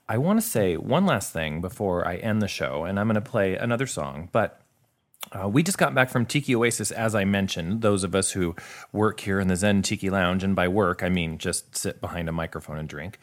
I 0.08 0.18
want 0.18 0.40
to 0.40 0.46
say 0.46 0.76
one 0.76 1.06
last 1.06 1.32
thing 1.32 1.60
before 1.60 2.06
I 2.06 2.16
end 2.16 2.42
the 2.42 2.48
show, 2.48 2.84
and 2.84 3.00
I'm 3.00 3.06
going 3.06 3.14
to 3.14 3.20
play 3.22 3.56
another 3.56 3.86
song, 3.86 4.28
but 4.32 4.60
uh, 5.32 5.48
we 5.48 5.62
just 5.62 5.78
got 5.78 5.94
back 5.94 6.10
from 6.10 6.26
Tiki 6.26 6.54
Oasis, 6.54 6.90
as 6.90 7.14
I 7.14 7.24
mentioned. 7.24 7.80
Those 7.80 8.04
of 8.04 8.14
us 8.14 8.32
who 8.32 8.54
work 8.92 9.20
here 9.20 9.40
in 9.40 9.48
the 9.48 9.56
Zen 9.56 9.80
Tiki 9.82 10.10
Lounge, 10.10 10.44
and 10.44 10.54
by 10.54 10.68
work, 10.68 11.02
I 11.02 11.08
mean 11.08 11.38
just 11.38 11.76
sit 11.76 12.00
behind 12.00 12.28
a 12.28 12.32
microphone 12.32 12.78
and 12.78 12.88
drink. 12.88 13.18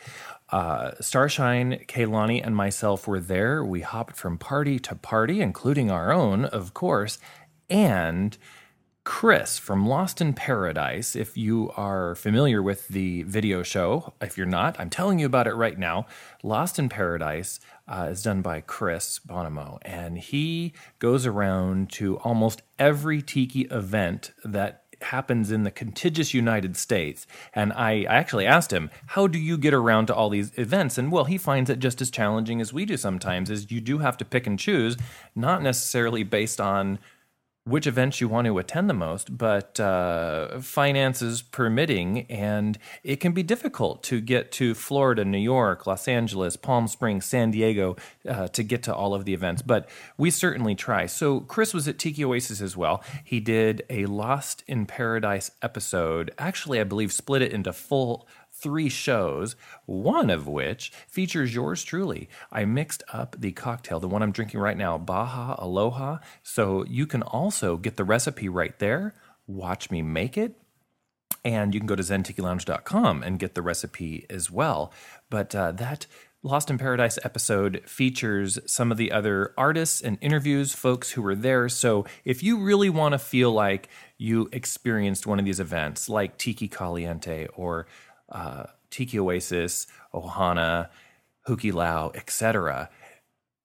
Uh, 0.50 0.92
Starshine, 1.00 1.86
Kaylani, 1.88 2.46
and 2.46 2.56
myself 2.56 3.08
were 3.08 3.20
there. 3.20 3.64
We 3.64 3.82
hopped 3.82 4.16
from 4.16 4.38
party 4.38 4.80
to 4.80 4.96
party, 4.96 5.42
including 5.42 5.92
our 5.92 6.12
own, 6.12 6.46
of 6.46 6.74
course. 6.74 7.20
And 7.70 8.38
Chris 9.13 9.60
from 9.60 9.86
Lost 9.86 10.21
in 10.21 10.32
Paradise, 10.32 11.17
if 11.17 11.36
you 11.36 11.69
are 11.76 12.15
familiar 12.15 12.64
with 12.64 12.88
the 12.88 13.24
video 13.24 13.62
show, 13.62 14.14
if 14.22 14.38
you're 14.38 14.47
not, 14.47 14.80
I'm 14.80 14.89
telling 14.89 15.20
you 15.20 15.26
about 15.26 15.47
it 15.47 15.53
right 15.53 15.78
now. 15.78 16.07
Lost 16.43 16.80
in 16.80 16.88
Paradise 16.88 17.59
uh, 17.89 18.07
is 18.09 18.24
done 18.24 18.41
by 18.41 18.62
Chris 18.62 19.20
Bonomo, 19.20 19.80
and 19.82 20.18
he 20.18 20.74
goes 20.99 21.26
around 21.26 21.91
to 21.91 22.20
almost 22.20 22.62
every 22.80 23.22
tiki 23.22 23.64
event 23.64 24.32
that 24.45 24.86
happens 25.01 25.51
in 25.51 25.64
the 25.64 25.72
contiguous 25.72 26.34
United 26.34 26.78
States. 26.78 27.28
And 27.53 27.74
I, 27.74 28.03
I 28.03 28.16
actually 28.16 28.45
asked 28.45 28.72
him, 28.72 28.89
How 29.07 29.28
do 29.28 29.38
you 29.38 29.57
get 29.57 29.74
around 29.74 30.05
to 30.05 30.16
all 30.16 30.30
these 30.30 30.57
events? 30.57 30.97
And 30.97 31.12
well, 31.12 31.26
he 31.26 31.38
finds 31.38 31.70
it 31.70 31.80
just 31.80 32.01
as 32.01 32.12
challenging 32.12 32.62
as 32.62 32.72
we 32.72 32.86
do 32.86 32.95
sometimes, 32.95 33.49
is 33.49 33.72
you 33.72 33.82
do 33.82 33.97
have 33.97 34.16
to 34.18 34.26
pick 34.26 34.47
and 34.47 34.57
choose, 34.57 34.95
not 35.36 35.62
necessarily 35.62 36.24
based 36.24 36.62
on 36.62 36.97
which 37.64 37.86
events 37.86 38.20
you 38.20 38.28
want 38.28 38.47
to 38.47 38.57
attend 38.57 38.89
the 38.89 38.93
most, 38.93 39.38
but 39.38 39.80
uh, 39.80 40.59
finances 40.62 41.43
permitting, 41.43 42.26
and 42.30 42.80
it 43.03 43.18
can 43.18 43.34
be 43.34 43.43
difficult 43.43 44.01
to 44.03 44.20
get 44.20 44.51
to 44.51 44.74
Florida, 44.74 45.24
New 45.24 45.38
York, 45.38 45.86
Los 45.86 46.07
Angeles, 46.07 46.57
Palm 46.57 46.88
Springs, 46.88 47.26
San 47.26 47.51
Diego 47.51 47.95
uh, 48.28 48.47
to 48.47 48.64
get 48.64 48.82
to 48.84 48.95
all 48.95 49.14
of 49.14 49.26
the 49.26 49.34
events. 49.34 49.62
But 49.62 49.88
we 50.18 50.32
certainly 50.32 50.74
try. 50.74 51.05
So 51.05 51.41
Chris 51.41 51.72
was 51.72 51.88
at 51.88 51.99
Tiki 51.99 52.26
Oasis 52.26 52.62
as 52.62 52.76
well. 52.76 53.03
He 53.24 53.39
did 53.39 53.84
a 53.89 54.07
Lost 54.07 54.64
in 54.68 54.88
Paradise 54.88 55.51
episode. 55.62 56.32
Actually, 56.39 56.80
I 56.80 56.84
believe 56.84 57.14
split 57.14 57.43
it 57.43 57.51
into 57.51 57.74
full 57.74 58.28
three 58.62 58.89
shows, 58.89 59.55
one 59.86 60.30
of 60.30 60.47
which 60.47 60.91
features 61.07 61.53
yours 61.53 61.84
truly. 61.84 62.30
I 62.51 62.66
mixed 62.66 63.03
up 63.12 63.36
the 63.39 63.51
cocktail, 63.51 63.99
the 63.99 64.07
one 64.07 64.22
I'm 64.22 64.32
drinking 64.32 64.59
right 64.59 64.78
now, 64.78 64.97
Baja 64.97 65.55
Aloha. 65.57 66.20
So 66.43 66.86
you 66.86 67.07
can 67.07 67.24
also 67.24 67.78
get 67.78 67.97
the 67.97 68.03
recipe 68.03 68.49
right 68.49 68.78
there, 68.80 69.16
watch 69.47 69.89
me 69.91 70.01
make 70.01 70.38
it. 70.38 70.55
And 71.43 71.74
you 71.74 71.80
can 71.80 71.88
go 71.88 71.95
to 71.95 72.03
zentikilounge.com 72.03 73.24
and 73.24 73.39
get 73.39 73.55
the 73.55 73.64
recipe 73.64 74.28
as 74.30 74.51
well. 74.51 74.93
But 75.30 75.55
uh, 75.55 75.72
that 75.72 76.05
Lost 76.43 76.72
in 76.72 76.80
Paradise 76.80 77.20
episode 77.24 77.84
features 77.86 78.57
some 78.66 78.91
of 78.91 78.97
the 78.97 79.12
other 79.12 79.53
artists 79.59 80.01
and 80.01 80.18
interviews, 80.22 80.74
folks 80.74 81.12
who 81.12 81.22
were 81.22 81.36
there. 81.36 81.70
So 81.70 82.05
if 82.26 82.41
you 82.41 82.57
really 82.57 82.89
want 82.89 83.12
to 83.12 83.20
feel 83.20 83.51
like 83.51 83.89
you 84.18 84.49
experienced 84.51 85.28
one 85.28 85.38
of 85.38 85.45
these 85.45 85.59
events, 85.59 86.09
like 86.09 86.39
Tiki 86.39 86.68
Caliente 86.68 87.45
or 87.53 87.86
uh, 88.32 88.65
Tiki 88.89 89.19
Oasis, 89.19 89.88
Ohana, 90.13 90.89
Hukilau, 91.47 92.15
etc., 92.15 92.89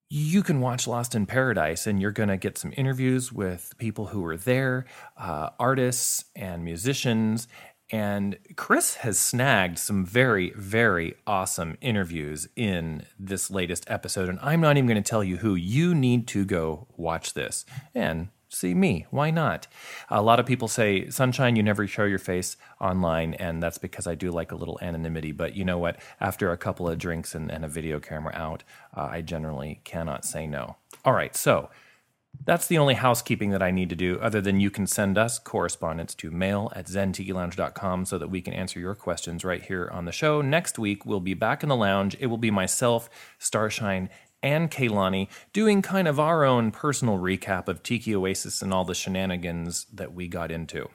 you 0.08 0.42
can 0.42 0.60
watch 0.60 0.86
Lost 0.86 1.14
in 1.14 1.26
Paradise 1.26 1.86
and 1.86 2.00
you're 2.00 2.12
going 2.12 2.28
to 2.28 2.36
get 2.36 2.56
some 2.56 2.72
interviews 2.76 3.32
with 3.32 3.74
people 3.78 4.06
who 4.06 4.20
were 4.20 4.36
there, 4.36 4.86
uh, 5.16 5.50
artists 5.58 6.26
and 6.36 6.64
musicians. 6.64 7.48
And 7.90 8.38
Chris 8.56 8.96
has 8.96 9.18
snagged 9.18 9.78
some 9.78 10.04
very, 10.04 10.50
very 10.56 11.14
awesome 11.26 11.76
interviews 11.80 12.48
in 12.56 13.04
this 13.18 13.50
latest 13.50 13.84
episode. 13.88 14.28
And 14.28 14.38
I'm 14.42 14.60
not 14.60 14.76
even 14.76 14.86
going 14.86 15.02
to 15.02 15.08
tell 15.08 15.24
you 15.24 15.38
who. 15.38 15.54
You 15.54 15.94
need 15.94 16.26
to 16.28 16.44
go 16.44 16.88
watch 16.96 17.34
this. 17.34 17.64
And 17.94 18.28
see 18.56 18.74
me. 18.74 19.06
Why 19.10 19.30
not? 19.30 19.66
A 20.08 20.22
lot 20.22 20.40
of 20.40 20.46
people 20.46 20.68
say, 20.68 21.08
Sunshine, 21.10 21.56
you 21.56 21.62
never 21.62 21.86
show 21.86 22.04
your 22.04 22.18
face 22.18 22.56
online, 22.80 23.34
and 23.34 23.62
that's 23.62 23.78
because 23.78 24.06
I 24.06 24.14
do 24.14 24.30
like 24.30 24.52
a 24.52 24.56
little 24.56 24.78
anonymity. 24.80 25.32
But 25.32 25.56
you 25.56 25.64
know 25.64 25.78
what? 25.78 25.98
After 26.20 26.50
a 26.50 26.56
couple 26.56 26.88
of 26.88 26.98
drinks 26.98 27.34
and, 27.34 27.50
and 27.50 27.64
a 27.64 27.68
video 27.68 28.00
camera 28.00 28.32
out, 28.34 28.64
uh, 28.96 29.08
I 29.10 29.20
generally 29.20 29.80
cannot 29.84 30.24
say 30.24 30.46
no. 30.46 30.76
All 31.04 31.12
right, 31.12 31.36
so 31.36 31.70
that's 32.44 32.66
the 32.66 32.78
only 32.78 32.94
housekeeping 32.94 33.50
that 33.50 33.62
I 33.62 33.70
need 33.70 33.88
to 33.90 33.96
do, 33.96 34.18
other 34.20 34.40
than 34.40 34.60
you 34.60 34.70
can 34.70 34.86
send 34.86 35.16
us 35.16 35.38
correspondence 35.38 36.14
to 36.16 36.30
mail 36.30 36.72
at 36.74 36.86
zentikilounge.com 36.86 38.04
so 38.04 38.18
that 38.18 38.28
we 38.28 38.40
can 38.40 38.52
answer 38.52 38.78
your 38.78 38.94
questions 38.94 39.44
right 39.44 39.62
here 39.62 39.88
on 39.92 40.04
the 40.04 40.12
show. 40.12 40.42
Next 40.42 40.78
week, 40.78 41.06
we'll 41.06 41.20
be 41.20 41.34
back 41.34 41.62
in 41.62 41.68
the 41.68 41.76
lounge. 41.76 42.16
It 42.20 42.26
will 42.26 42.36
be 42.36 42.50
myself, 42.50 43.08
Starshine, 43.38 44.10
and 44.42 44.70
Kaylani 44.70 45.28
doing 45.52 45.82
kind 45.82 46.06
of 46.08 46.20
our 46.20 46.44
own 46.44 46.70
personal 46.70 47.18
recap 47.18 47.68
of 47.68 47.82
Tiki 47.82 48.14
Oasis 48.14 48.62
and 48.62 48.72
all 48.72 48.84
the 48.84 48.94
shenanigans 48.94 49.86
that 49.92 50.12
we 50.14 50.28
got 50.28 50.50
into. 50.50 50.88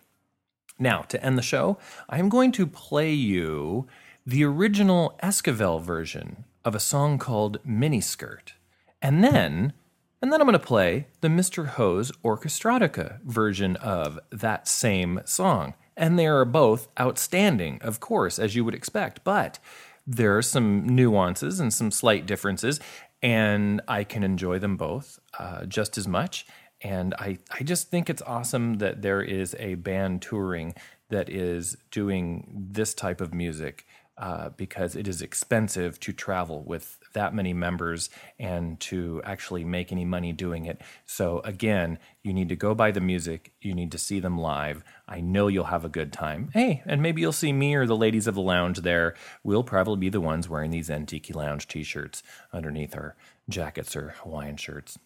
Now, 0.79 1.01
to 1.03 1.23
end 1.23 1.37
the 1.37 1.43
show, 1.43 1.77
I'm 2.09 2.29
going 2.29 2.51
to 2.53 2.65
play 2.65 3.11
you 3.13 3.87
the 4.25 4.43
original 4.43 5.17
Esquivel 5.21 5.81
version 5.81 6.45
of 6.63 6.75
a 6.75 6.79
song 6.79 7.17
called 7.17 7.63
Miniskirt. 7.65 8.53
And 9.01 9.23
then, 9.23 9.73
and 10.21 10.31
then 10.31 10.39
I'm 10.41 10.47
going 10.47 10.53
to 10.53 10.65
play 10.65 11.07
the 11.21 11.27
Mr. 11.27 11.67
Ho's 11.67 12.11
Orchestrotica 12.23 13.21
version 13.23 13.75
of 13.77 14.19
that 14.31 14.67
same 14.67 15.21
song. 15.25 15.73
And 15.97 16.17
they 16.17 16.27
are 16.27 16.45
both 16.45 16.87
outstanding, 16.99 17.79
of 17.81 17.99
course, 17.99 18.39
as 18.39 18.55
you 18.55 18.63
would 18.63 18.75
expect. 18.75 19.23
But 19.23 19.59
there 20.05 20.37
are 20.37 20.41
some 20.41 20.87
nuances 20.87 21.59
and 21.59 21.73
some 21.73 21.91
slight 21.91 22.25
differences 22.25 22.79
and 23.21 23.81
I 23.87 24.03
can 24.03 24.23
enjoy 24.23 24.59
them 24.59 24.77
both 24.77 25.19
uh, 25.37 25.65
just 25.65 25.97
as 25.97 26.07
much. 26.07 26.45
And 26.81 27.13
I, 27.15 27.37
I 27.51 27.63
just 27.63 27.89
think 27.89 28.09
it's 28.09 28.23
awesome 28.23 28.75
that 28.79 29.01
there 29.01 29.21
is 29.21 29.55
a 29.59 29.75
band 29.75 30.21
touring 30.21 30.73
that 31.09 31.29
is 31.29 31.77
doing 31.91 32.67
this 32.71 32.93
type 32.93 33.21
of 33.21 33.33
music 33.33 33.85
uh, 34.17 34.49
because 34.49 34.95
it 34.95 35.07
is 35.07 35.21
expensive 35.21 35.99
to 35.99 36.13
travel 36.13 36.63
with 36.63 36.99
that 37.13 37.33
many 37.33 37.53
members 37.53 38.09
and 38.39 38.79
to 38.81 39.21
actually 39.23 39.63
make 39.63 39.91
any 39.91 40.05
money 40.05 40.31
doing 40.33 40.65
it. 40.65 40.81
So, 41.05 41.39
again, 41.43 41.99
you 42.23 42.33
need 42.33 42.49
to 42.49 42.55
go 42.55 42.73
buy 42.73 42.91
the 42.91 43.01
music, 43.01 43.53
you 43.61 43.73
need 43.73 43.91
to 43.91 43.97
see 43.97 44.19
them 44.19 44.37
live. 44.37 44.83
I 45.07 45.21
know 45.21 45.47
you'll 45.47 45.65
have 45.65 45.85
a 45.85 45.89
good 45.89 46.13
time. 46.13 46.49
Hey, 46.53 46.83
and 46.85 47.01
maybe 47.01 47.21
you'll 47.21 47.31
see 47.31 47.53
me 47.53 47.75
or 47.75 47.85
the 47.85 47.95
ladies 47.95 48.27
of 48.27 48.35
the 48.35 48.41
lounge 48.41 48.79
there. 48.79 49.15
We'll 49.43 49.63
probably 49.63 49.97
be 49.97 50.09
the 50.09 50.21
ones 50.21 50.49
wearing 50.49 50.71
the 50.71 50.81
Zen 50.81 51.05
Tiki 51.05 51.33
Lounge 51.33 51.67
t 51.67 51.83
shirts 51.83 52.23
underneath 52.53 52.95
our 52.95 53.15
jackets 53.49 53.95
or 53.95 54.15
Hawaiian 54.21 54.57
shirts. 54.57 54.97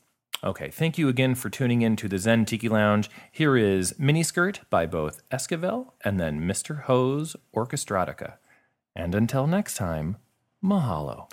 Okay, 0.44 0.70
thank 0.70 0.98
you 0.98 1.08
again 1.08 1.34
for 1.34 1.50
tuning 1.50 1.82
in 1.82 1.96
to 1.96 2.08
the 2.08 2.20
Zen 2.20 2.46
Tiki 2.46 2.70
Lounge. 2.70 3.10
Here 3.32 3.58
is 3.58 3.94
Miniskirt 3.94 4.60
by 4.70 4.86
both 4.86 5.28
Esquivel 5.30 5.94
and 6.04 6.20
then 6.20 6.42
Mr. 6.42 6.84
Ho's 6.84 7.36
Orchestrotica. 7.56 8.34
And 8.96 9.16
until 9.16 9.48
next 9.48 9.76
time, 9.76 10.18
mahalo. 10.64 11.32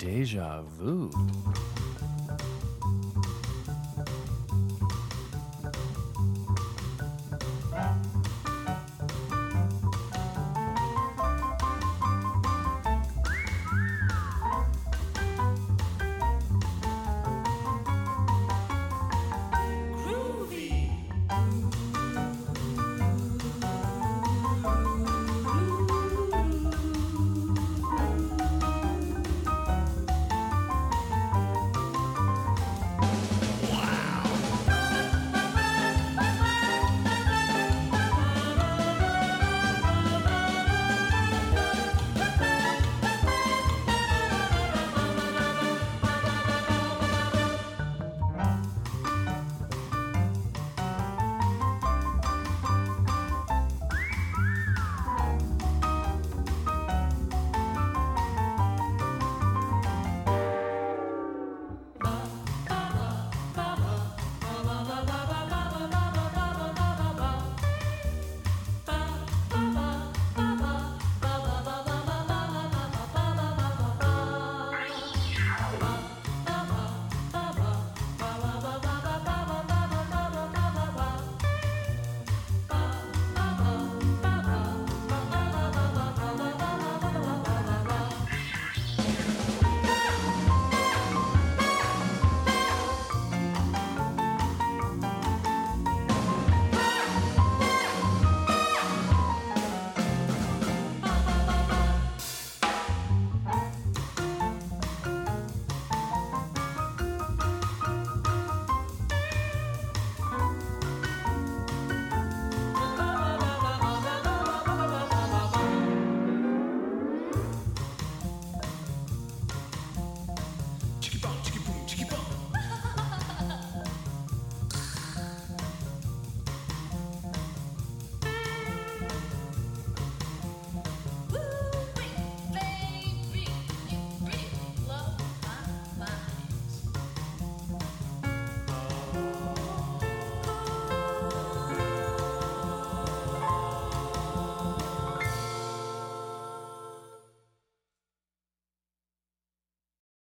Deja 0.00 0.64
vu. 0.78 1.10